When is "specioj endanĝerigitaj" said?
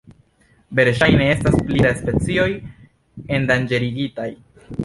2.01-4.31